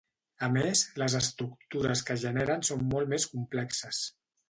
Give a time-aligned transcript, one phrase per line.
[0.45, 4.05] A més, les estructures que generen són molt més complexes.